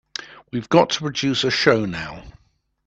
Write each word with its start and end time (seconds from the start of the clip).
We've 0.51 0.67
got 0.67 0.89
to 0.89 1.01
produce 1.01 1.43
a 1.43 1.51
show 1.51 1.85
now. 1.85 2.23